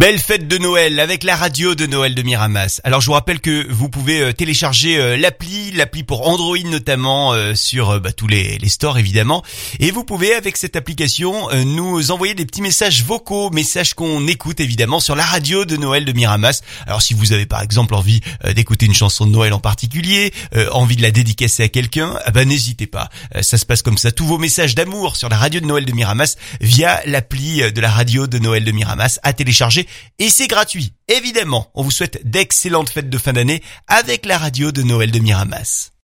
Belle 0.00 0.18
fête 0.18 0.48
de 0.48 0.56
Noël 0.56 0.98
avec 0.98 1.24
la 1.24 1.36
radio 1.36 1.74
de 1.74 1.84
Noël 1.84 2.14
de 2.14 2.22
Miramas. 2.22 2.80
Alors 2.84 3.02
je 3.02 3.06
vous 3.06 3.12
rappelle 3.12 3.38
que 3.38 3.70
vous 3.70 3.90
pouvez 3.90 4.22
euh, 4.22 4.32
télécharger 4.32 4.96
euh, 4.96 5.18
l'appli, 5.18 5.72
l'appli 5.72 6.04
pour 6.04 6.26
Android 6.26 6.56
notamment 6.64 7.34
euh, 7.34 7.54
sur 7.54 8.00
bah, 8.00 8.10
tous 8.10 8.26
les, 8.26 8.58
stores 8.70 8.96
évidemment. 8.96 9.44
Et 9.78 9.90
vous 9.90 10.02
pouvez 10.02 10.32
avec 10.32 10.56
cette 10.56 10.74
application 10.74 11.50
nous 11.66 12.10
envoyer 12.12 12.32
des 12.32 12.46
petits 12.46 12.62
messages 12.62 13.04
vocaux, 13.04 13.50
messages 13.50 13.92
qu'on 13.92 14.26
écoute 14.26 14.60
évidemment 14.60 15.00
sur 15.00 15.16
la 15.16 15.24
radio 15.24 15.66
de 15.66 15.76
Noël 15.76 16.06
de 16.06 16.12
Miramas. 16.12 16.62
Alors 16.86 17.02
si 17.02 17.12
vous 17.12 17.34
avez 17.34 17.44
par 17.44 17.60
exemple 17.60 17.94
envie 17.94 18.22
d'écouter 18.54 18.86
une 18.86 18.94
chanson 18.94 19.26
de 19.26 19.32
Noël 19.32 19.52
en 19.52 19.58
particulier, 19.58 20.32
envie 20.70 20.96
de 20.96 21.02
la 21.02 21.10
dédicacer 21.10 21.64
à 21.64 21.68
quelqu'un, 21.68 22.14
ah 22.24 22.30
bah 22.30 22.46
n'hésitez 22.46 22.86
pas. 22.86 23.10
ça 23.42 23.58
se 23.58 23.66
passe 23.66 23.82
comme 23.82 23.98
ça. 23.98 24.12
Tous 24.12 24.24
vos 24.24 24.38
messages 24.38 24.74
d'amour 24.74 25.16
sur 25.16 25.28
la 25.28 25.36
radio 25.36 25.60
de 25.60 25.66
Noël 25.66 25.84
de 25.84 25.92
Miramas 25.92 26.36
via 26.60 27.02
l'appli 27.04 27.60
de 27.72 27.80
la 27.80 27.90
radio 27.90 28.28
de 28.28 28.38
Noël 28.38 28.64
de 28.64 28.72
Miramas 28.72 29.18
à 29.24 29.32
télécharger 29.32 29.88
et 30.18 30.30
c'est 30.30 30.48
gratuit. 30.48 30.92
Évidemment, 31.08 31.70
on 31.74 31.82
vous 31.82 31.90
souhaite 31.90 32.20
d'excellentes 32.28 32.90
fêtes 32.90 33.10
de 33.10 33.18
fin 33.18 33.32
d'année 33.32 33.62
avec 33.88 34.26
la 34.26 34.38
radio 34.38 34.72
de 34.72 34.82
Noël 34.82 35.10
de 35.10 35.18
Miramas. 35.18 35.90